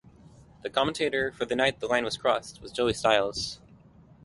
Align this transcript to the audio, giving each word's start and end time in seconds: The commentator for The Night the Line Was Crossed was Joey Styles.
The 0.63 0.71
commentator 0.71 1.31
for 1.31 1.45
The 1.45 1.55
Night 1.55 1.79
the 1.79 1.85
Line 1.85 2.05
Was 2.05 2.17
Crossed 2.17 2.59
was 2.59 2.71
Joey 2.71 2.91
Styles. 2.93 3.59